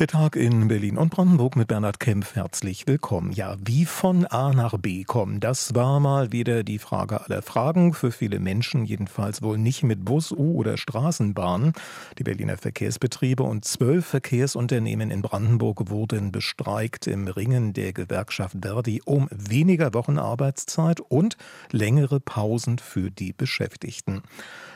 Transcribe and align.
Der 0.00 0.08
Tag 0.08 0.34
in 0.34 0.66
Berlin 0.66 0.98
und 0.98 1.10
Brandenburg 1.10 1.54
mit 1.54 1.68
Bernhard 1.68 2.00
Kempf. 2.00 2.34
Herzlich 2.34 2.88
willkommen. 2.88 3.30
Ja, 3.30 3.54
wie 3.64 3.84
von 3.84 4.26
A 4.26 4.52
nach 4.52 4.76
B 4.76 5.04
kommen, 5.04 5.38
das 5.38 5.76
war 5.76 6.00
mal 6.00 6.32
wieder 6.32 6.64
die 6.64 6.80
Frage 6.80 7.20
aller 7.20 7.42
Fragen. 7.42 7.94
Für 7.94 8.10
viele 8.10 8.40
Menschen 8.40 8.84
jedenfalls 8.86 9.40
wohl 9.40 9.56
nicht 9.56 9.84
mit 9.84 10.04
Bus, 10.04 10.32
U- 10.32 10.56
oder 10.56 10.78
Straßenbahn. 10.78 11.74
Die 12.18 12.24
Berliner 12.24 12.56
Verkehrsbetriebe 12.56 13.44
und 13.44 13.64
zwölf 13.66 14.04
Verkehrsunternehmen 14.04 15.12
in 15.12 15.22
Brandenburg 15.22 15.88
wurden 15.88 16.32
bestreikt 16.32 17.06
im 17.06 17.28
Ringen 17.28 17.72
der 17.72 17.92
Gewerkschaft 17.92 18.56
Verdi 18.62 19.00
um 19.04 19.28
weniger 19.30 19.94
Wochenarbeitszeit 19.94 20.98
und 21.02 21.36
längere 21.70 22.18
Pausen 22.18 22.78
für 22.78 23.12
die 23.12 23.32
Beschäftigten. 23.32 24.22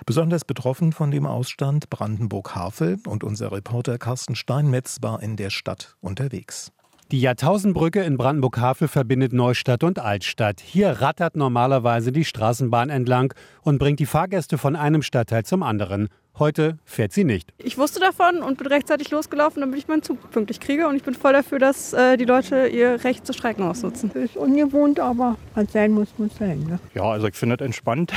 Besonders 0.06 0.44
betroffen 0.44 0.92
von 0.92 1.10
dem 1.10 1.26
Ausstand 1.26 1.90
Brandenburg-Havel 1.90 3.00
und 3.08 3.24
unser 3.24 3.50
Reporter 3.50 3.98
Carsten 3.98 4.36
Steinmetz 4.36 5.00
war 5.08 5.22
in 5.22 5.36
der 5.36 5.48
Stadt 5.48 5.96
unterwegs. 6.00 6.70
Die 7.10 7.20
Jahrtausendbrücke 7.20 8.02
in 8.02 8.18
Brandenburg-Havel 8.18 8.88
verbindet 8.88 9.32
Neustadt 9.32 9.82
und 9.82 9.98
Altstadt. 9.98 10.60
Hier 10.60 11.00
rattert 11.00 11.36
normalerweise 11.36 12.12
die 12.12 12.26
Straßenbahn 12.26 12.90
entlang 12.90 13.32
und 13.62 13.78
bringt 13.78 13.98
die 14.00 14.04
Fahrgäste 14.04 14.58
von 14.58 14.76
einem 14.76 15.00
Stadtteil 15.00 15.46
zum 15.46 15.62
anderen. 15.62 16.08
Heute 16.38 16.78
fährt 16.84 17.12
sie 17.12 17.24
nicht. 17.24 17.52
Ich 17.58 17.78
wusste 17.78 17.98
davon 17.98 18.42
und 18.42 18.58
bin 18.58 18.68
rechtzeitig 18.68 19.10
losgelaufen, 19.10 19.60
damit 19.60 19.76
ich 19.76 19.88
meinen 19.88 20.02
Zug 20.02 20.30
pünktlich 20.30 20.60
kriege. 20.60 20.86
Und 20.86 20.94
ich 20.94 21.02
bin 21.02 21.14
voll 21.14 21.32
dafür, 21.32 21.58
dass 21.58 21.92
äh, 21.92 22.16
die 22.16 22.26
Leute 22.26 22.68
ihr 22.68 23.02
Recht 23.02 23.26
zu 23.26 23.32
streiken 23.32 23.64
ausnutzen. 23.64 24.12
Ist 24.12 24.36
ungewohnt, 24.36 25.00
aber 25.00 25.36
was 25.56 25.72
sein 25.72 25.90
muss, 25.90 26.08
muss 26.16 26.36
sein. 26.36 26.60
Ne? 26.60 26.78
Ja, 26.94 27.02
also 27.02 27.26
ich 27.26 27.34
finde 27.34 27.56
es 27.56 27.60
entspannt. 27.60 28.12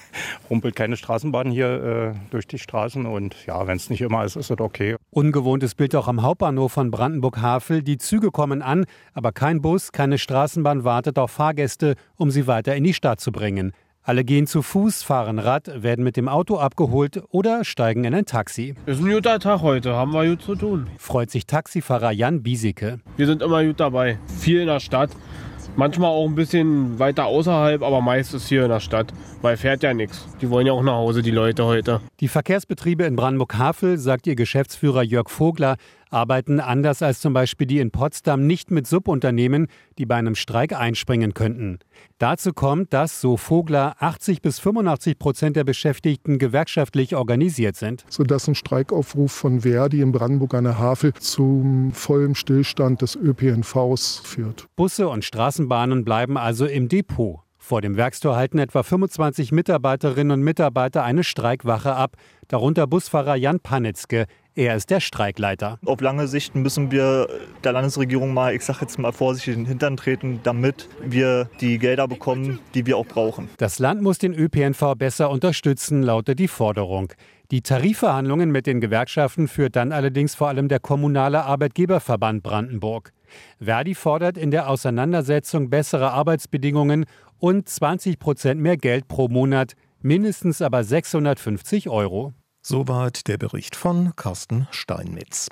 Rumpelt 0.50 0.74
keine 0.74 0.96
Straßenbahn 0.96 1.50
hier 1.50 2.14
äh, 2.14 2.30
durch 2.30 2.46
die 2.46 2.58
Straßen 2.58 3.04
und 3.04 3.36
ja, 3.46 3.66
wenn 3.66 3.76
es 3.76 3.90
nicht 3.90 4.00
immer 4.00 4.24
ist, 4.24 4.36
ist 4.36 4.50
es 4.50 4.58
okay. 4.58 4.96
Ungewohntes 5.10 5.74
Bild 5.74 5.94
auch 5.96 6.08
am 6.08 6.22
Hauptbahnhof 6.22 6.72
von 6.72 6.90
Brandenburg-Havel. 6.90 7.82
Die 7.82 7.98
Züge 7.98 8.30
kommen 8.30 8.62
an, 8.62 8.86
aber 9.12 9.32
kein 9.32 9.60
Bus, 9.60 9.92
keine 9.92 10.16
Straßenbahn 10.16 10.84
wartet 10.84 11.18
auf 11.18 11.30
Fahrgäste, 11.30 11.96
um 12.16 12.30
sie 12.30 12.46
weiter 12.46 12.74
in 12.74 12.84
die 12.84 12.94
Stadt 12.94 13.20
zu 13.20 13.32
bringen. 13.32 13.72
Alle 14.08 14.22
gehen 14.22 14.46
zu 14.46 14.62
Fuß, 14.62 15.02
fahren 15.02 15.40
Rad, 15.40 15.82
werden 15.82 16.04
mit 16.04 16.16
dem 16.16 16.28
Auto 16.28 16.58
abgeholt 16.58 17.24
oder 17.30 17.64
steigen 17.64 18.04
in 18.04 18.14
ein 18.14 18.24
Taxi. 18.24 18.76
Ist 18.86 19.00
ein 19.00 19.10
guter 19.10 19.40
Tag 19.40 19.62
heute, 19.62 19.94
haben 19.94 20.12
wir 20.12 20.28
gut 20.28 20.42
zu 20.42 20.54
tun. 20.54 20.86
Freut 20.96 21.32
sich 21.32 21.44
Taxifahrer 21.44 22.12
Jan 22.12 22.44
Bieseke. 22.44 23.00
Wir 23.16 23.26
sind 23.26 23.42
immer 23.42 23.64
gut 23.64 23.80
dabei. 23.80 24.20
Viel 24.38 24.60
in 24.60 24.68
der 24.68 24.78
Stadt. 24.78 25.10
Manchmal 25.74 26.10
auch 26.10 26.24
ein 26.24 26.36
bisschen 26.36 27.00
weiter 27.00 27.26
außerhalb, 27.26 27.82
aber 27.82 28.00
meistens 28.00 28.46
hier 28.46 28.62
in 28.62 28.68
der 28.68 28.78
Stadt, 28.78 29.12
weil 29.42 29.56
fährt 29.56 29.82
ja 29.82 29.92
nichts. 29.92 30.24
Die 30.40 30.50
wollen 30.50 30.68
ja 30.68 30.72
auch 30.72 30.84
nach 30.84 30.94
Hause, 30.94 31.20
die 31.20 31.32
Leute 31.32 31.64
heute. 31.64 32.00
Die 32.20 32.28
Verkehrsbetriebe 32.28 33.02
in 33.02 33.16
Brandenburg-Havel, 33.16 33.98
sagt 33.98 34.28
ihr 34.28 34.36
Geschäftsführer 34.36 35.02
Jörg 35.02 35.28
Vogler, 35.30 35.78
arbeiten 36.10 36.60
anders 36.60 37.02
als 37.02 37.20
zum 37.20 37.32
Beispiel 37.32 37.66
die 37.66 37.80
in 37.80 37.90
Potsdam 37.90 38.46
nicht 38.46 38.70
mit 38.70 38.86
Subunternehmen, 38.86 39.68
die 39.98 40.06
bei 40.06 40.16
einem 40.16 40.34
Streik 40.34 40.72
einspringen 40.72 41.34
könnten. 41.34 41.78
Dazu 42.18 42.52
kommt, 42.52 42.92
dass, 42.92 43.20
so 43.20 43.36
Vogler, 43.36 43.96
80 43.98 44.42
bis 44.42 44.58
85 44.58 45.18
Prozent 45.18 45.56
der 45.56 45.64
Beschäftigten 45.64 46.38
gewerkschaftlich 46.38 47.16
organisiert 47.16 47.76
sind. 47.76 48.04
Sodass 48.08 48.48
ein 48.48 48.54
Streikaufruf 48.54 49.32
von 49.32 49.60
Verdi 49.60 50.00
in 50.00 50.12
Brandenburg 50.12 50.54
an 50.54 50.64
der 50.64 50.78
Havel 50.78 51.12
zum 51.14 51.92
vollen 51.92 52.34
Stillstand 52.34 53.02
des 53.02 53.16
ÖPNVs 53.16 54.20
führt. 54.24 54.66
Busse 54.76 55.08
und 55.08 55.24
Straßenbahnen 55.24 56.04
bleiben 56.04 56.36
also 56.36 56.66
im 56.66 56.88
Depot. 56.88 57.40
Vor 57.66 57.80
dem 57.80 57.96
Werkstor 57.96 58.36
halten 58.36 58.60
etwa 58.60 58.84
25 58.84 59.50
Mitarbeiterinnen 59.50 60.38
und 60.38 60.44
Mitarbeiter 60.44 61.02
eine 61.02 61.24
Streikwache 61.24 61.96
ab, 61.96 62.16
darunter 62.46 62.86
Busfahrer 62.86 63.34
Jan 63.34 63.58
Panitzke. 63.58 64.26
Er 64.58 64.74
ist 64.74 64.88
der 64.88 65.00
Streikleiter. 65.00 65.78
Auf 65.84 66.00
lange 66.00 66.26
Sicht 66.28 66.54
müssen 66.54 66.90
wir 66.90 67.28
der 67.62 67.72
Landesregierung 67.72 68.32
mal, 68.32 68.54
ich 68.54 68.64
sage 68.64 68.78
jetzt 68.80 68.98
mal 68.98 69.12
vorsichtig, 69.12 69.52
in 69.52 69.60
den 69.60 69.68
Hintern 69.68 69.98
treten, 69.98 70.40
damit 70.44 70.88
wir 71.04 71.50
die 71.60 71.76
Gelder 71.78 72.08
bekommen, 72.08 72.58
die 72.72 72.86
wir 72.86 72.96
auch 72.96 73.04
brauchen. 73.04 73.50
Das 73.58 73.78
Land 73.78 74.00
muss 74.00 74.16
den 74.16 74.32
ÖPNV 74.32 74.94
besser 74.96 75.28
unterstützen, 75.28 76.02
lautet 76.02 76.38
die 76.38 76.48
Forderung. 76.48 77.12
Die 77.50 77.60
Tarifverhandlungen 77.60 78.50
mit 78.50 78.66
den 78.66 78.80
Gewerkschaften 78.80 79.46
führt 79.46 79.76
dann 79.76 79.92
allerdings 79.92 80.34
vor 80.34 80.48
allem 80.48 80.68
der 80.68 80.80
Kommunale 80.80 81.44
Arbeitgeberverband 81.44 82.42
Brandenburg. 82.42 83.12
Verdi 83.60 83.94
fordert 83.94 84.38
in 84.38 84.50
der 84.50 84.70
Auseinandersetzung 84.70 85.68
bessere 85.68 86.12
Arbeitsbedingungen 86.12 87.04
und 87.38 87.68
20 87.68 88.18
Prozent 88.18 88.62
mehr 88.62 88.78
Geld 88.78 89.06
pro 89.06 89.28
Monat, 89.28 89.74
mindestens 90.00 90.62
aber 90.62 90.82
650 90.82 91.90
Euro. 91.90 92.32
Soweit 92.68 93.28
der 93.28 93.38
Bericht 93.38 93.76
von 93.76 94.16
Carsten 94.16 94.66
Steinmetz. 94.72 95.48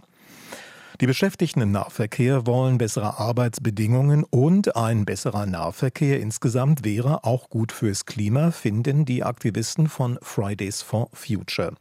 Die 1.00 1.06
Beschäftigten 1.06 1.60
im 1.60 1.70
Nahverkehr 1.70 2.44
wollen 2.44 2.76
bessere 2.76 3.20
Arbeitsbedingungen 3.20 4.24
und 4.24 4.74
ein 4.74 5.04
besserer 5.04 5.46
Nahverkehr 5.46 6.18
insgesamt 6.18 6.84
wäre 6.84 7.22
auch 7.22 7.50
gut 7.50 7.70
fürs 7.70 8.04
Klima, 8.04 8.50
finden 8.50 9.04
die 9.04 9.22
Aktivisten 9.22 9.86
von 9.86 10.18
Fridays 10.22 10.82
for 10.82 11.08
Future. 11.12 11.74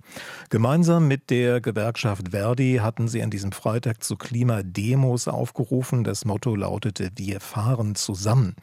Gemeinsam 0.51 1.07
mit 1.07 1.31
der 1.31 1.61
Gewerkschaft 1.61 2.29
Verdi 2.29 2.77
hatten 2.83 3.07
sie 3.07 3.23
an 3.23 3.31
diesem 3.31 3.53
Freitag 3.53 4.03
zu 4.03 4.17
Klimademos 4.17 5.27
aufgerufen. 5.27 6.03
Das 6.03 6.25
Motto 6.25 6.55
lautete 6.55 7.09
Wir 7.15 7.39
fahren 7.39 7.95
zusammen. 7.95 8.55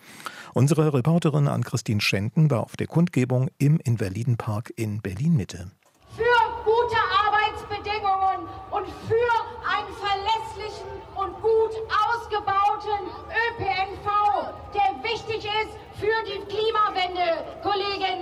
Unsere 0.54 0.94
Reporterin 0.94 1.48
Ann-Christine 1.48 2.00
Schenten 2.00 2.48
war 2.48 2.60
auf 2.60 2.76
der 2.76 2.86
Kundgebung 2.86 3.50
im 3.58 3.80
Invalidenpark 3.80 4.72
in 4.76 5.00
Berlin-Mitte. 5.02 5.72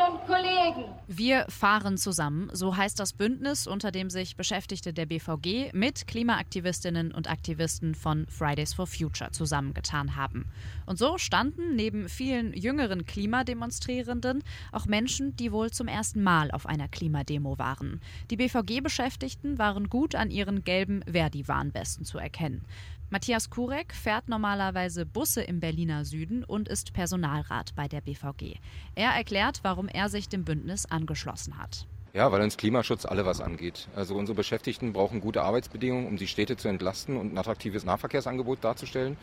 Und 0.08 0.26
Kollegen. 0.26 0.84
Wir 1.06 1.46
fahren 1.48 1.96
zusammen, 1.98 2.50
so 2.52 2.76
heißt 2.76 2.98
das 2.98 3.12
Bündnis, 3.12 3.66
unter 3.66 3.90
dem 3.90 4.10
sich 4.10 4.36
Beschäftigte 4.36 4.92
der 4.92 5.06
BVG 5.06 5.70
mit 5.72 6.06
Klimaaktivistinnen 6.06 7.12
und 7.12 7.30
Aktivisten 7.30 7.94
von 7.94 8.26
Fridays 8.28 8.74
for 8.74 8.86
Future 8.86 9.30
zusammengetan 9.30 10.16
haben. 10.16 10.46
Und 10.86 10.98
so 10.98 11.18
standen 11.18 11.76
neben 11.76 12.08
vielen 12.08 12.52
jüngeren 12.54 13.04
Klimademonstrierenden 13.04 14.42
auch 14.72 14.86
Menschen, 14.86 15.36
die 15.36 15.52
wohl 15.52 15.70
zum 15.70 15.88
ersten 15.88 16.22
Mal 16.22 16.50
auf 16.50 16.66
einer 16.66 16.88
Klimademo 16.88 17.58
waren. 17.58 18.00
Die 18.30 18.36
BVG-Beschäftigten 18.36 19.58
waren 19.58 19.88
gut 19.88 20.14
an 20.14 20.30
ihren 20.30 20.64
gelben 20.64 21.02
Verdi-Warnwesten 21.10 22.04
zu 22.04 22.18
erkennen. 22.18 22.64
Matthias 23.10 23.48
Kurek 23.48 23.94
fährt 23.94 24.28
normalerweise 24.28 25.06
Busse 25.06 25.40
im 25.40 25.60
Berliner 25.60 26.04
Süden 26.04 26.44
und 26.44 26.68
ist 26.68 26.92
Personalrat 26.92 27.74
bei 27.74 27.88
der 27.88 28.02
BVG. 28.02 28.56
Er 28.94 29.12
erklärt, 29.12 29.60
warum 29.62 29.88
er 29.88 30.10
sich 30.10 30.28
dem 30.28 30.44
Bündnis 30.44 30.84
angeschlossen 30.84 31.56
hat. 31.56 31.86
Ja, 32.14 32.32
weil 32.32 32.40
uns 32.40 32.56
Klimaschutz 32.56 33.04
alle 33.04 33.26
was 33.26 33.40
angeht. 33.40 33.86
Also 33.94 34.14
unsere 34.14 34.34
Beschäftigten 34.34 34.94
brauchen 34.94 35.20
gute 35.20 35.42
Arbeitsbedingungen, 35.42 36.06
um 36.06 36.16
die 36.16 36.26
Städte 36.26 36.56
zu 36.56 36.68
entlasten 36.68 37.18
und 37.18 37.34
ein 37.34 37.38
attraktives 37.38 37.84
Nahverkehrsangebot 37.84 38.64
darzustellen. 38.64 39.18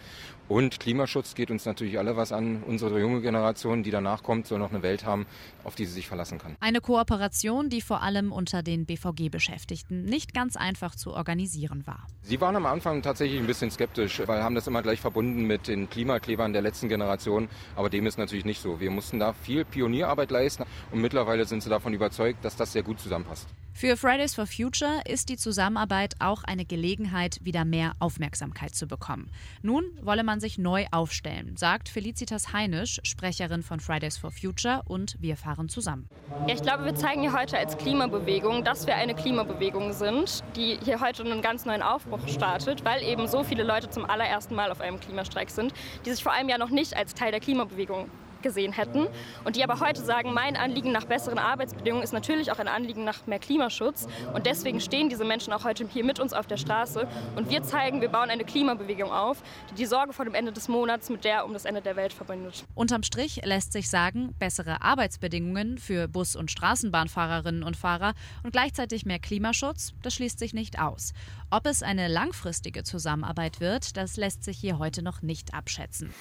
Und 0.47 0.79
Klimaschutz 0.79 1.33
geht 1.33 1.49
uns 1.49 1.65
natürlich 1.65 1.97
alle 1.97 2.15
was 2.15 2.31
an. 2.31 2.61
Unsere 2.67 2.99
junge 2.99 3.21
Generation, 3.21 3.81
die 3.81 3.89
danach 3.89 4.21
kommt, 4.21 4.45
soll 4.45 4.59
noch 4.59 4.69
eine 4.69 4.83
Welt 4.83 5.03
haben, 5.03 5.25
auf 5.63 5.73
die 5.73 5.85
sie 5.85 5.93
sich 5.93 6.07
verlassen 6.07 6.37
kann. 6.37 6.55
Eine 6.59 6.79
Kooperation, 6.79 7.69
die 7.69 7.81
vor 7.81 8.03
allem 8.03 8.31
unter 8.31 8.61
den 8.61 8.85
BVG-Beschäftigten 8.85 10.05
nicht 10.05 10.35
ganz 10.35 10.55
einfach 10.55 10.95
zu 10.95 11.11
organisieren 11.11 11.87
war. 11.87 12.05
Sie 12.21 12.39
waren 12.39 12.55
am 12.55 12.67
Anfang 12.67 13.01
tatsächlich 13.01 13.39
ein 13.39 13.47
bisschen 13.47 13.71
skeptisch, 13.71 14.21
weil 14.27 14.43
haben 14.43 14.53
das 14.53 14.67
immer 14.67 14.83
gleich 14.83 15.01
verbunden 15.01 15.47
mit 15.47 15.67
den 15.67 15.89
Klimaklebern 15.89 16.53
der 16.53 16.61
letzten 16.61 16.87
Generation. 16.87 17.49
Aber 17.75 17.89
dem 17.89 18.05
ist 18.05 18.19
natürlich 18.19 18.45
nicht 18.45 18.61
so. 18.61 18.79
Wir 18.79 18.91
mussten 18.91 19.19
da 19.19 19.33
viel 19.33 19.65
Pionierarbeit 19.65 20.29
leisten 20.29 20.65
und 20.91 21.01
mittlerweile 21.01 21.45
sind 21.45 21.63
sie 21.63 21.69
davon 21.69 21.91
überzeugt, 21.93 22.45
dass 22.45 22.55
das 22.55 22.74
sehr 22.75 22.83
gut 22.83 22.99
zusammenpasst. 22.99 23.47
Für 23.77 23.97
Fridays 23.97 24.33
for 24.33 24.47
Future 24.47 25.01
ist 25.05 25.27
die 25.27 25.35
Zusammenarbeit 25.35 26.15
auch 26.19 26.45
eine 26.45 26.63
Gelegenheit, 26.63 27.39
wieder 27.43 27.65
mehr 27.65 27.91
Aufmerksamkeit 27.99 28.73
zu 28.73 28.87
bekommen. 28.87 29.29
Nun 29.63 29.83
wolle 30.01 30.23
man 30.23 30.39
sich 30.39 30.57
neu 30.57 30.85
aufstellen, 30.91 31.57
sagt 31.57 31.89
Felicitas 31.89 32.53
Heinisch, 32.53 33.01
Sprecherin 33.03 33.63
von 33.63 33.81
Fridays 33.81 34.17
for 34.17 34.31
Future 34.31 34.81
und 34.85 35.17
Wir 35.19 35.35
fahren 35.35 35.67
zusammen. 35.67 36.07
Ja, 36.47 36.53
ich 36.53 36.61
glaube, 36.61 36.85
wir 36.85 36.95
zeigen 36.95 37.21
hier 37.21 37.33
heute 37.33 37.57
als 37.57 37.77
Klimabewegung, 37.77 38.63
dass 38.63 38.87
wir 38.87 38.95
eine 38.95 39.13
Klimabewegung 39.13 39.91
sind, 39.91 40.41
die 40.55 40.79
hier 40.81 41.01
heute 41.01 41.23
einen 41.23 41.41
ganz 41.41 41.65
neuen 41.65 41.81
Aufbruch 41.81 42.25
startet, 42.29 42.85
weil 42.85 43.03
eben 43.03 43.27
so 43.27 43.43
viele 43.43 43.63
Leute 43.63 43.89
zum 43.89 44.05
allerersten 44.05 44.55
Mal 44.55 44.71
auf 44.71 44.79
einem 44.79 45.01
Klimastreik 45.01 45.49
sind, 45.49 45.73
die 46.05 46.11
sich 46.11 46.23
vor 46.23 46.31
allem 46.31 46.47
ja 46.47 46.57
noch 46.57 46.69
nicht 46.69 46.95
als 46.95 47.13
Teil 47.13 47.31
der 47.31 47.41
Klimabewegung 47.41 48.09
gesehen 48.45 48.73
hätten 48.73 49.07
und 49.43 49.55
die 49.55 49.63
aber 49.63 49.79
heute 49.79 50.05
sagen, 50.05 50.33
mein 50.33 50.55
Anliegen 50.55 50.91
nach 50.91 51.05
besseren 51.05 51.39
Arbeitsbedingungen 51.39 52.03
ist 52.03 52.13
natürlich 52.13 52.51
auch 52.51 52.59
ein 52.59 52.67
Anliegen 52.67 53.03
nach 53.03 53.25
mehr 53.25 53.39
Klimaschutz. 53.39 54.07
Und 54.33 54.45
deswegen 54.45 54.79
stehen 54.79 55.09
diese 55.09 55.25
Menschen 55.25 55.51
auch 55.51 55.63
heute 55.63 55.87
hier 55.87 56.05
mit 56.05 56.19
uns 56.19 56.31
auf 56.31 56.45
der 56.45 56.57
Straße. 56.57 57.07
Und 57.35 57.49
wir 57.49 57.63
zeigen, 57.63 58.01
wir 58.01 58.09
bauen 58.09 58.29
eine 58.29 58.45
Klimabewegung 58.45 59.11
auf, 59.11 59.41
die 59.71 59.75
die 59.75 59.85
Sorge 59.85 60.13
vor 60.13 60.25
dem 60.25 60.35
Ende 60.35 60.51
des 60.51 60.67
Monats 60.67 61.09
mit 61.09 61.25
der 61.25 61.45
um 61.45 61.53
das 61.53 61.65
Ende 61.65 61.81
der 61.81 61.95
Welt 61.95 62.13
verbindet. 62.13 62.65
Unterm 62.75 63.01
Strich 63.01 63.41
lässt 63.43 63.73
sich 63.73 63.89
sagen, 63.89 64.35
bessere 64.37 64.81
Arbeitsbedingungen 64.83 65.79
für 65.79 66.07
Bus- 66.07 66.35
und 66.35 66.51
Straßenbahnfahrerinnen 66.51 67.63
und 67.63 67.75
Fahrer 67.75 68.13
und 68.43 68.51
gleichzeitig 68.51 69.05
mehr 69.05 69.19
Klimaschutz, 69.19 69.93
das 70.03 70.13
schließt 70.13 70.37
sich 70.37 70.53
nicht 70.53 70.79
aus. 70.79 71.13
Ob 71.51 71.65
es 71.67 71.83
eine 71.83 72.07
langfristige 72.07 72.83
Zusammenarbeit 72.83 73.59
wird, 73.59 73.95
das 73.97 74.17
lässt 74.17 74.43
sich 74.43 74.57
hier 74.57 74.77
heute 74.77 75.01
noch 75.01 75.21
nicht 75.21 75.53
abschätzen. 75.53 76.13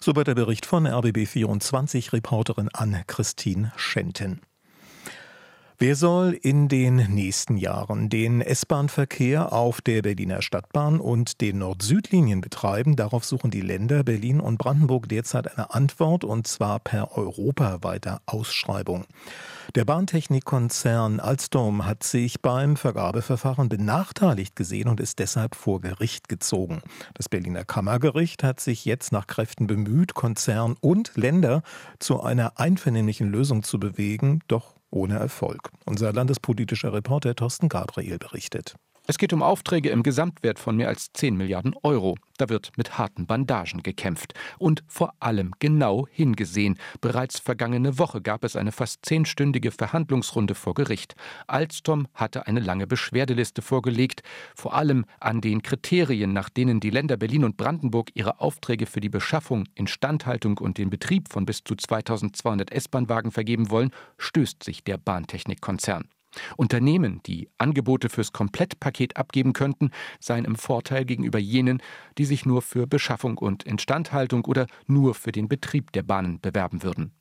Soweit 0.00 0.26
der 0.26 0.34
Bericht 0.34 0.66
von 0.66 0.86
RBB24-Reporterin 1.70 2.68
Anne-Christine 2.72 3.72
Schenten. 3.76 4.40
Wer 5.82 5.96
soll 5.96 6.38
in 6.42 6.68
den 6.68 6.96
nächsten 6.96 7.56
Jahren 7.56 8.10
den 8.10 8.42
S-Bahn-Verkehr 8.42 9.50
auf 9.50 9.80
der 9.80 10.02
Berliner 10.02 10.42
Stadtbahn 10.42 11.00
und 11.00 11.40
den 11.40 11.56
Nord-Süd-Linien 11.60 12.42
betreiben? 12.42 12.96
Darauf 12.96 13.24
suchen 13.24 13.50
die 13.50 13.62
Länder 13.62 14.04
Berlin 14.04 14.40
und 14.40 14.58
Brandenburg 14.58 15.08
derzeit 15.08 15.56
eine 15.56 15.72
Antwort 15.72 16.22
und 16.22 16.46
zwar 16.46 16.80
per 16.80 17.16
europaweiter 17.16 18.20
Ausschreibung. 18.26 19.06
Der 19.74 19.86
Bahntechnikkonzern 19.86 21.18
Alstom 21.18 21.86
hat 21.86 22.02
sich 22.02 22.42
beim 22.42 22.76
Vergabeverfahren 22.76 23.70
benachteiligt 23.70 24.56
gesehen 24.56 24.86
und 24.86 25.00
ist 25.00 25.18
deshalb 25.18 25.54
vor 25.54 25.80
Gericht 25.80 26.28
gezogen. 26.28 26.82
Das 27.14 27.30
Berliner 27.30 27.64
Kammergericht 27.64 28.44
hat 28.44 28.60
sich 28.60 28.84
jetzt 28.84 29.12
nach 29.12 29.26
Kräften 29.26 29.66
bemüht, 29.66 30.12
Konzern 30.12 30.76
und 30.82 31.12
Länder 31.14 31.62
zu 31.98 32.20
einer 32.20 32.60
einvernehmlichen 32.60 33.32
Lösung 33.32 33.62
zu 33.62 33.80
bewegen, 33.80 34.40
doch 34.46 34.74
ohne 34.90 35.18
Erfolg. 35.18 35.70
Unser 35.84 36.12
landespolitischer 36.12 36.92
Reporter 36.92 37.34
Thorsten 37.34 37.68
Gabriel 37.68 38.18
berichtet. 38.18 38.74
Es 39.10 39.18
geht 39.18 39.32
um 39.32 39.42
Aufträge 39.42 39.90
im 39.90 40.04
Gesamtwert 40.04 40.60
von 40.60 40.76
mehr 40.76 40.86
als 40.86 41.12
10 41.12 41.36
Milliarden 41.36 41.74
Euro. 41.82 42.14
Da 42.38 42.48
wird 42.48 42.70
mit 42.76 42.96
harten 42.96 43.26
Bandagen 43.26 43.82
gekämpft 43.82 44.34
und 44.56 44.84
vor 44.86 45.14
allem 45.18 45.50
genau 45.58 46.06
hingesehen. 46.12 46.78
Bereits 47.00 47.40
vergangene 47.40 47.98
Woche 47.98 48.22
gab 48.22 48.44
es 48.44 48.54
eine 48.54 48.70
fast 48.70 49.04
zehnstündige 49.04 49.72
Verhandlungsrunde 49.72 50.54
vor 50.54 50.74
Gericht. 50.74 51.16
Alstom 51.48 52.06
hatte 52.14 52.46
eine 52.46 52.60
lange 52.60 52.86
Beschwerdeliste 52.86 53.62
vorgelegt, 53.62 54.22
vor 54.54 54.74
allem 54.74 55.04
an 55.18 55.40
den 55.40 55.62
Kriterien, 55.62 56.32
nach 56.32 56.48
denen 56.48 56.78
die 56.78 56.90
Länder 56.90 57.16
Berlin 57.16 57.42
und 57.42 57.56
Brandenburg 57.56 58.12
ihre 58.14 58.40
Aufträge 58.40 58.86
für 58.86 59.00
die 59.00 59.08
Beschaffung, 59.08 59.64
Instandhaltung 59.74 60.58
und 60.58 60.78
den 60.78 60.88
Betrieb 60.88 61.32
von 61.32 61.46
bis 61.46 61.64
zu 61.64 61.74
2200 61.74 62.70
S-Bahn-Wagen 62.70 63.32
vergeben 63.32 63.70
wollen, 63.70 63.90
stößt 64.18 64.62
sich 64.62 64.84
der 64.84 64.98
Bahntechnikkonzern. 64.98 66.04
Unternehmen, 66.56 67.20
die 67.26 67.48
Angebote 67.58 68.08
fürs 68.08 68.32
Komplettpaket 68.32 69.16
abgeben 69.16 69.52
könnten, 69.52 69.90
seien 70.20 70.44
im 70.44 70.56
Vorteil 70.56 71.04
gegenüber 71.04 71.38
jenen, 71.38 71.82
die 72.18 72.24
sich 72.24 72.46
nur 72.46 72.62
für 72.62 72.86
Beschaffung 72.86 73.38
und 73.38 73.64
Instandhaltung 73.64 74.44
oder 74.44 74.66
nur 74.86 75.14
für 75.14 75.32
den 75.32 75.48
Betrieb 75.48 75.92
der 75.92 76.02
Bahnen 76.02 76.40
bewerben 76.40 76.82
würden. 76.82 77.12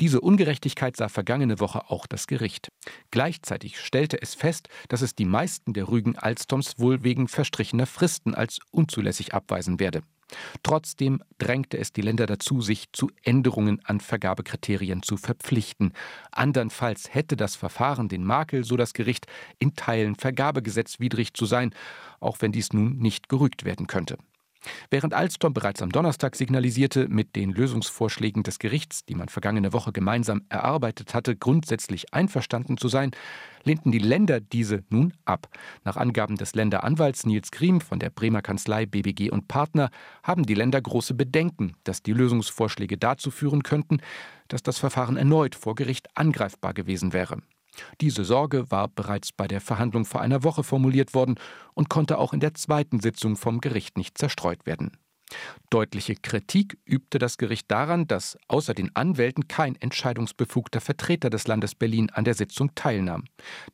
Diese 0.00 0.20
Ungerechtigkeit 0.20 0.96
sah 0.96 1.08
vergangene 1.08 1.60
Woche 1.60 1.88
auch 1.90 2.06
das 2.06 2.26
Gericht. 2.26 2.68
Gleichzeitig 3.10 3.78
stellte 3.78 4.20
es 4.20 4.34
fest, 4.34 4.68
dass 4.88 5.00
es 5.00 5.14
die 5.14 5.24
meisten 5.24 5.72
der 5.72 5.88
Rügen 5.88 6.18
Alstoms 6.18 6.78
wohl 6.78 7.04
wegen 7.04 7.28
verstrichener 7.28 7.86
Fristen 7.86 8.34
als 8.34 8.58
unzulässig 8.72 9.32
abweisen 9.32 9.78
werde. 9.78 10.02
Trotzdem 10.62 11.22
drängte 11.38 11.78
es 11.78 11.92
die 11.92 12.02
Länder 12.02 12.26
dazu, 12.26 12.60
sich 12.60 12.92
zu 12.92 13.10
Änderungen 13.22 13.80
an 13.84 14.00
Vergabekriterien 14.00 15.02
zu 15.02 15.16
verpflichten. 15.16 15.92
Andernfalls 16.32 17.12
hätte 17.12 17.36
das 17.36 17.56
Verfahren 17.56 18.08
den 18.08 18.24
Makel, 18.24 18.64
so 18.64 18.76
das 18.76 18.92
Gericht, 18.92 19.26
in 19.58 19.74
Teilen 19.74 20.14
vergabegesetzwidrig 20.14 21.34
zu 21.34 21.46
sein, 21.46 21.74
auch 22.20 22.38
wenn 22.40 22.52
dies 22.52 22.72
nun 22.72 22.98
nicht 22.98 23.28
gerügt 23.28 23.64
werden 23.64 23.86
könnte. 23.86 24.18
Während 24.90 25.14
Alstom 25.14 25.52
bereits 25.52 25.82
am 25.82 25.90
Donnerstag 25.90 26.36
signalisierte, 26.36 27.08
mit 27.08 27.36
den 27.36 27.50
Lösungsvorschlägen 27.50 28.42
des 28.42 28.58
Gerichts, 28.58 29.04
die 29.04 29.14
man 29.14 29.28
vergangene 29.28 29.72
Woche 29.72 29.92
gemeinsam 29.92 30.42
erarbeitet 30.48 31.14
hatte, 31.14 31.36
grundsätzlich 31.36 32.12
einverstanden 32.14 32.76
zu 32.76 32.88
sein, 32.88 33.12
lehnten 33.64 33.92
die 33.92 33.98
Länder 33.98 34.40
diese 34.40 34.84
nun 34.90 35.14
ab. 35.24 35.48
Nach 35.84 35.96
Angaben 35.96 36.36
des 36.36 36.54
Länderanwalts 36.54 37.26
Nils 37.26 37.50
Griem 37.50 37.80
von 37.80 37.98
der 37.98 38.10
Bremer 38.10 38.42
Kanzlei 38.42 38.86
BBG 38.86 39.30
und 39.30 39.48
Partner 39.48 39.90
haben 40.22 40.44
die 40.44 40.54
Länder 40.54 40.80
große 40.80 41.14
Bedenken, 41.14 41.74
dass 41.84 42.02
die 42.02 42.12
Lösungsvorschläge 42.12 42.98
dazu 42.98 43.30
führen 43.30 43.62
könnten, 43.62 44.00
dass 44.48 44.62
das 44.62 44.78
Verfahren 44.78 45.16
erneut 45.16 45.54
vor 45.54 45.74
Gericht 45.74 46.08
angreifbar 46.14 46.74
gewesen 46.74 47.12
wäre. 47.12 47.38
Diese 48.00 48.24
Sorge 48.24 48.70
war 48.70 48.88
bereits 48.88 49.32
bei 49.32 49.48
der 49.48 49.60
Verhandlung 49.60 50.04
vor 50.04 50.20
einer 50.20 50.42
Woche 50.44 50.62
formuliert 50.64 51.14
worden 51.14 51.36
und 51.74 51.88
konnte 51.88 52.18
auch 52.18 52.32
in 52.32 52.40
der 52.40 52.54
zweiten 52.54 53.00
Sitzung 53.00 53.36
vom 53.36 53.60
Gericht 53.60 53.98
nicht 53.98 54.18
zerstreut 54.18 54.66
werden. 54.66 54.98
Deutliche 55.70 56.14
Kritik 56.14 56.78
übte 56.84 57.18
das 57.18 57.38
Gericht 57.38 57.70
daran, 57.70 58.06
dass 58.06 58.38
außer 58.48 58.74
den 58.74 58.94
Anwälten 58.94 59.48
kein 59.48 59.74
entscheidungsbefugter 59.76 60.80
Vertreter 60.80 61.30
des 61.30 61.46
Landes 61.46 61.74
Berlin 61.74 62.10
an 62.10 62.24
der 62.24 62.34
Sitzung 62.34 62.74
teilnahm. 62.74 63.24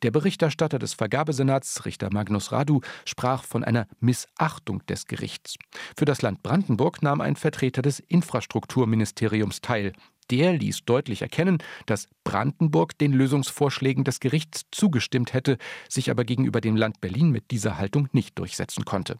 Der 0.01 0.11
Berichterstatter 0.11 0.79
des 0.79 0.93
Vergabesenats, 0.93 1.85
Richter 1.85 2.09
Magnus 2.11 2.51
Radu, 2.51 2.81
sprach 3.05 3.43
von 3.43 3.63
einer 3.63 3.87
Missachtung 3.99 4.85
des 4.87 5.05
Gerichts. 5.05 5.55
Für 5.97 6.05
das 6.05 6.21
Land 6.21 6.41
Brandenburg 6.41 7.03
nahm 7.03 7.21
ein 7.21 7.35
Vertreter 7.35 7.81
des 7.81 7.99
Infrastrukturministeriums 7.99 9.61
teil 9.61 9.93
der 10.31 10.53
ließ 10.53 10.85
deutlich 10.85 11.21
erkennen, 11.21 11.59
dass 11.85 12.07
Brandenburg 12.23 12.97
den 12.97 13.11
Lösungsvorschlägen 13.11 14.03
des 14.03 14.19
Gerichts 14.19 14.63
zugestimmt 14.71 15.33
hätte, 15.33 15.57
sich 15.89 16.09
aber 16.09 16.23
gegenüber 16.23 16.61
dem 16.61 16.75
Land 16.75 17.01
Berlin 17.01 17.29
mit 17.29 17.51
dieser 17.51 17.77
Haltung 17.77 18.07
nicht 18.13 18.39
durchsetzen 18.39 18.85
konnte. 18.85 19.17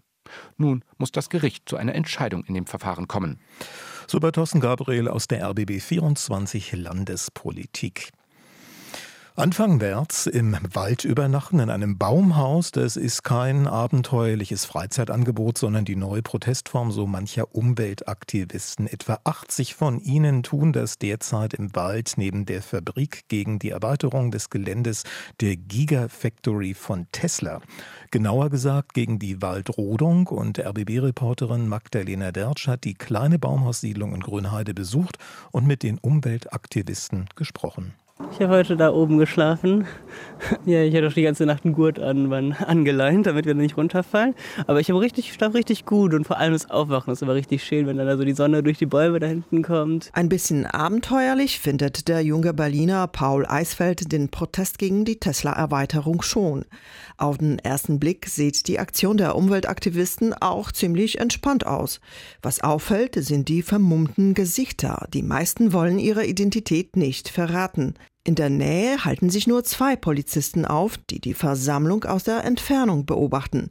Nun 0.58 0.84
muss 0.98 1.12
das 1.12 1.30
Gericht 1.30 1.68
zu 1.68 1.78
einer 1.78 1.96
Entscheidung 1.96 2.46
in 2.46 2.54
dem 2.54 2.66
Verfahren 2.66 3.08
kommen. 3.08 3.40
So 4.08 4.20
bei 4.20 4.32
Thorsten 4.32 4.60
Gabriel 4.60 5.08
aus 5.08 5.28
der 5.28 5.48
RBB 5.50 5.82
24 5.82 6.74
Landespolitik. 6.74 8.12
Anfang 9.38 9.78
März 9.78 10.26
im 10.26 10.58
Wald 10.74 11.06
übernachten 11.06 11.60
in 11.60 11.70
einem 11.70 11.98
Baumhaus, 11.98 12.72
das 12.72 12.98
ist 12.98 13.24
kein 13.24 13.66
abenteuerliches 13.66 14.66
Freizeitangebot, 14.66 15.58
sondern 15.58 15.86
die 15.86 15.96
neue 15.96 16.22
Protestform 16.22 16.92
so 16.92 17.08
mancher 17.08 17.56
Umweltaktivisten. 17.56 18.88
Etwa 18.88 19.20
80 19.24 19.74
von 19.74 20.02
ihnen 20.02 20.44
tun 20.44 20.74
das 20.74 20.98
derzeit 20.98 21.54
im 21.54 21.74
Wald 21.78 22.16
neben 22.18 22.46
der 22.46 22.62
Fabrik 22.62 23.30
gegen 23.30 23.58
die 23.58 23.70
Erweiterung 23.70 24.32
des 24.32 24.50
Geländes 24.50 25.04
der 25.40 25.56
Gigafactory 25.56 26.74
von 26.74 27.08
Tesla. 27.14 27.62
Genauer 28.12 28.50
gesagt 28.50 28.94
gegen 28.94 29.18
die 29.18 29.42
Waldrodung 29.42 30.28
und 30.28 30.60
RBB-Reporterin 30.60 31.70
Magdalena 31.70 32.34
Dertsch 32.34 32.68
hat 32.68 32.84
die 32.84 32.96
kleine 32.96 33.40
Baumhaussiedlung 33.40 34.14
in 34.14 34.20
Grünheide 34.20 34.74
besucht 34.74 35.18
und 35.52 35.66
mit 35.66 35.84
den 35.84 36.00
Umweltaktivisten 36.00 37.30
gesprochen. 37.38 37.94
Ich 38.30 38.40
habe 38.40 38.54
heute 38.54 38.78
da 38.78 38.92
oben 38.92 39.18
geschlafen. 39.18 39.86
Ja, 40.66 40.84
ich 40.84 40.96
hatte 40.96 41.08
auch 41.08 41.14
die 41.14 41.22
ganze 41.22 41.46
Nacht 41.46 41.66
einen 41.66 41.74
Gurt 41.76 42.00
an, 42.00 42.32
angeleint, 42.54 43.28
damit 43.28 43.46
wir 43.46 43.54
nicht 43.54 43.78
runterfallen. 43.78 44.34
Aber 44.68 44.80
ich 44.80 44.90
habe 44.90 45.00
richtig, 45.00 45.32
schlaf 45.34 45.54
richtig 45.54 45.86
gut 45.86 46.14
und 46.14 46.26
vor 46.26 46.38
allem 46.38 46.54
das 46.54 46.70
Aufwachen 46.70 47.14
ist 47.14 47.24
aber 47.24 47.36
richtig 47.36 47.64
schön, 47.64 47.86
wenn 47.86 47.98
dann 47.98 48.08
da 48.08 48.18
so 48.18 48.24
die 48.24 48.34
Sonne 48.34 48.64
durch 48.64 48.80
die 48.80 48.88
Bäume 48.88 49.20
da 49.20 49.28
hinten 49.28 49.62
kommt. 49.62 50.10
Ein 50.14 50.30
bisschen 50.30 50.66
abenteuerlich 50.66 51.60
findet 51.60 52.08
der 52.08 52.22
junge 52.22 52.54
Berliner 52.54 53.08
Paul 53.08 53.46
Eisfeld 53.46 54.12
den 54.12 54.30
Protest 54.30 54.80
gegen 54.80 55.06
die 55.06 55.20
Tesla-Erweiterung 55.20 56.22
schon. 56.24 56.66
Auf 57.18 57.38
den 57.38 57.60
ersten 57.60 58.00
Blick 58.00 58.26
sieht 58.28 58.68
die 58.68 58.80
Aktion 58.80 59.18
der 59.18 59.36
Umweltaktivisten 59.36 60.34
auch 60.34 60.72
ziemlich 60.72 61.20
entspannt 61.20 61.68
aus. 61.68 62.02
Was 62.42 62.62
auffällt, 62.62 63.16
sind 63.16 63.48
die 63.48 63.62
vermummten 63.62 64.34
Gesichter. 64.34 65.08
Die 65.14 65.24
meisten 65.24 65.72
wollen 65.72 66.00
ihre 66.00 66.26
Identität 66.26 66.96
nicht 66.96 67.30
verraten. 67.30 67.94
In 68.24 68.36
der 68.36 68.50
Nähe 68.50 69.04
halten 69.04 69.32
sich 69.32 69.48
nur 69.48 69.64
zwei 69.64 69.96
Polizisten 69.96 70.66
auf, 70.66 70.98
die 71.10 71.20
die 71.20 71.34
Versammlung 71.34 72.04
aus 72.04 72.24
der 72.24 72.44
Entfernung 72.44 73.06
beobachten. 73.08 73.70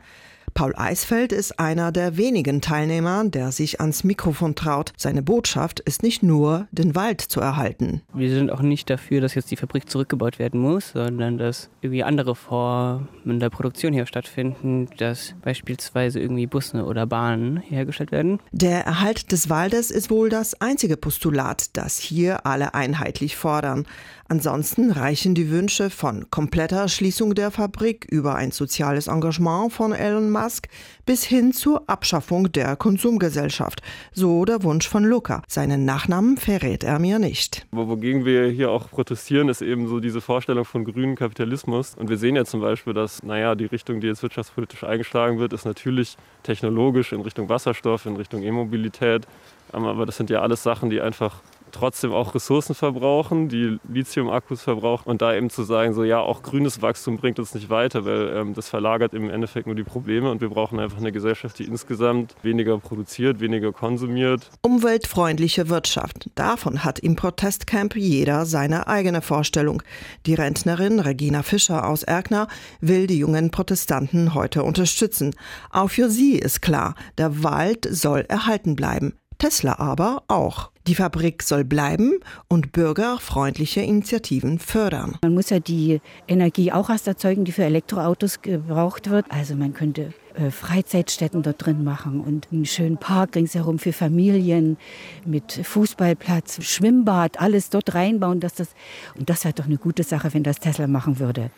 Paul 0.55 0.75
Eisfeld 0.77 1.33
ist 1.33 1.59
einer 1.59 1.93
der 1.93 2.17
wenigen 2.17 2.61
Teilnehmer, 2.61 3.25
der 3.25 3.53
sich 3.53 3.81
ans 3.81 4.05
Mikrofon 4.05 4.55
traut. 4.55 4.93
Seine 4.97 5.23
Botschaft 5.23 5.81
ist 5.81 6.03
nicht 6.03 6.23
nur, 6.23 6.67
den 6.71 6.95
Wald 6.95 7.21
zu 7.21 7.41
erhalten. 7.41 8.03
Wir 8.13 8.31
sind 8.31 8.51
auch 8.51 8.61
nicht 8.61 8.91
dafür, 8.91 9.21
dass 9.21 9.35
jetzt 9.35 9.51
die 9.51 9.57
Fabrik 9.57 9.89
zurückgebaut 9.89 10.39
werden 10.39 10.61
muss, 10.61 10.91
sondern 10.91 11.39
dass 11.39 11.71
irgendwie 11.81 12.05
andere 12.05 12.35
Formen 12.35 13.41
der 13.41 13.51
Produktion 13.51 13.93
hier 13.93 14.07
stattfinden, 14.07 14.89
dass 14.99 15.35
beispielsweise 15.43 16.21
irgendwie 16.21 16.47
Busse 16.47 16.85
oder 16.85 17.07
Bahnen 17.07 17.59
hergestellt 17.59 18.13
werden. 18.13 18.41
Der 18.53 18.85
Erhalt 18.85 19.33
des 19.33 19.49
Waldes 19.49 19.91
ist 19.91 20.11
wohl 20.11 20.29
das 20.29 20.61
einzige 20.61 20.97
Postulat, 20.97 21.77
das 21.77 21.99
hier 21.99 22.45
alle 22.45 22.75
einheitlich 22.75 23.37
fordern. 23.37 23.87
Ansonsten 24.29 24.93
reichen 24.93 25.35
die 25.35 25.51
Wünsche 25.51 25.91
von 25.91 26.31
kompletter 26.31 26.89
Schließung 26.89 27.35
der 27.35 27.51
Fabrik 27.51 28.07
über 28.09 28.37
ein 28.37 28.53
soziales 28.53 29.09
Engagement 29.09 29.73
von 29.73 29.93
Elon 29.93 30.31
Musk 30.31 30.40
Musk 30.41 30.69
bis 31.07 31.25
hin 31.25 31.53
zur 31.53 31.89
Abschaffung 31.89 32.53
der 32.53 32.77
Konsumgesellschaft. 32.77 33.83
So 34.13 34.45
der 34.45 34.63
Wunsch 34.63 34.89
von 34.89 35.05
Luca. 35.05 35.43
Seinen 35.49 35.85
Nachnamen 35.85 36.37
verrät 36.37 36.85
er 36.85 36.99
mir 36.99 37.19
nicht. 37.19 37.67
Wogegen 37.73 38.25
wir 38.25 38.49
hier 38.49 38.71
auch 38.71 38.91
protestieren, 38.91 39.49
ist 39.49 39.63
eben 39.63 39.89
so 39.89 40.01
diese 40.01 40.21
Vorstellung 40.21 40.65
von 40.65 40.85
grünen 40.85 41.17
Kapitalismus. 41.17 41.95
Und 41.95 42.09
wir 42.09 42.17
sehen 42.17 42.37
ja 42.37 42.45
zum 42.45 42.61
Beispiel, 42.61 42.95
dass, 42.95 43.23
naja, 43.23 43.55
die 43.55 43.67
Richtung, 43.67 44.01
die 44.01 44.07
jetzt 44.07 44.23
wirtschaftspolitisch 44.23 44.85
eingeschlagen 44.85 45.39
wird, 45.39 45.53
ist 45.53 45.65
natürlich 45.65 46.17
technologisch 46.43 47.13
in 47.13 47.21
Richtung 47.21 47.49
Wasserstoff, 47.49 48.07
in 48.07 48.17
Richtung 48.17 48.43
E-Mobilität. 48.43 49.27
Aber 49.73 50.07
das 50.07 50.17
sind 50.17 50.31
ja 50.31 50.41
alles 50.41 50.63
Sachen, 50.63 50.91
die 50.91 51.01
einfach 51.01 51.43
trotzdem 51.71 52.13
auch 52.13 52.35
Ressourcen 52.35 52.75
verbrauchen, 52.75 53.49
die 53.49 53.79
Lithium-Akkus 53.89 54.63
verbrauchen 54.63 55.09
und 55.09 55.23
da 55.23 55.35
eben 55.35 55.51
zu 55.51 55.63
sagen, 55.63 55.95
so 55.95 56.05
ja, 56.05 56.21
auch 56.21 56.43
grünes 56.43 56.83
Wachstum 56.83 57.17
bringt 57.17 57.39
uns 57.39 57.55
nicht 57.55 57.71
weiter, 57.71 58.05
weil 58.05 58.37
ähm, 58.37 58.55
das 58.55 58.69
verlagert 58.69 59.15
im 59.15 59.31
Endeffekt 59.31 59.67
nur 59.67 59.77
die 59.77 59.85
Probleme 59.85 60.31
und 60.31 60.41
wir 60.41 60.49
brauchen 60.49 60.79
einfach 60.79 60.99
eine 60.99 61.13
Gesellschaft, 61.13 61.59
die 61.59 61.65
insgesamt 61.65 62.35
weniger 62.43 62.79
produziert, 62.79 63.41
weniger 63.41 63.73
konsumiert. 63.73 64.51
Umweltfreundliche 64.63 65.69
Wirtschaft. 65.69 66.31
Davon 66.35 66.85
hat 66.85 66.99
im 66.99 67.17
Protestcamp 67.17 67.97
jeder 67.97 68.47
seine 68.47 68.87
eigene 68.89 69.23
Vorstellung. 69.23 69.83
Die 70.27 70.35
Rentnerin 70.35 71.01
Regina 71.01 71.43
Fischer 71.43 71.89
aus 71.89 72.03
Erkner 72.03 72.49
will 72.81 73.07
die 73.07 73.19
jungen 73.19 73.51
Protestanten 73.51 74.35
heute 74.35 74.63
unterstützen. 74.63 75.35
Auch 75.71 75.91
für 75.91 76.11
sie 76.11 76.37
ist 76.37 76.63
klar, 76.63 76.95
der 77.19 77.43
Wald 77.43 77.87
soll 77.91 78.21
erhalten 78.29 78.77
bleiben. 78.77 79.15
Tesla 79.39 79.79
aber 79.79 80.23
auch. 80.29 80.71
Die 80.91 80.97
Fabrik 80.97 81.45
soll 81.45 81.63
bleiben 81.63 82.19
und 82.49 82.73
bürgerfreundliche 82.73 83.81
Initiativen 83.81 84.59
fördern. 84.59 85.19
Man 85.23 85.35
muss 85.35 85.51
ja 85.51 85.61
die 85.61 86.01
Energie 86.27 86.73
auch 86.73 86.91
erst 86.91 87.07
erzeugen, 87.07 87.45
die 87.45 87.53
für 87.53 87.63
Elektroautos 87.63 88.43
gebraucht 88.43 89.09
wird. 89.09 89.27
Also 89.29 89.55
man 89.55 89.73
könnte 89.73 90.13
äh, 90.35 90.51
Freizeitstätten 90.51 91.45
dort 91.45 91.65
drin 91.65 91.85
machen 91.85 92.21
und 92.21 92.49
einen 92.51 92.67
schönen 92.67 92.99
Park 92.99 93.37
ringsherum 93.37 93.79
für 93.79 93.93
Familien 93.93 94.79
mit 95.25 95.61
Fußballplatz, 95.63 96.65
Schwimmbad, 96.65 97.41
alles 97.41 97.71
dort 97.71 97.95
reinbauen. 97.95 98.41
Dass 98.41 98.55
das, 98.55 98.71
und 99.17 99.31
das 99.31 99.45
wäre 99.45 99.55
doch 99.55 99.67
eine 99.67 99.79
gute 99.79 100.03
Sache, 100.03 100.35
wenn 100.35 100.43
das 100.43 100.59
Tesla 100.59 100.89
machen 100.89 101.21
würde. 101.21 101.53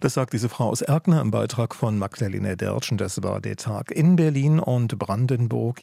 Das 0.00 0.14
sagt 0.14 0.32
diese 0.32 0.48
Frau 0.48 0.70
aus 0.70 0.80
Erkner 0.80 1.20
im 1.20 1.30
Beitrag 1.30 1.74
von 1.74 1.98
Magdalene 1.98 2.56
Dertschen. 2.56 2.96
Das 2.96 3.22
war 3.22 3.42
der 3.42 3.56
Tag 3.56 3.90
in 3.90 4.16
Berlin 4.16 4.58
und 4.58 4.98
Brandenburg. 4.98 5.82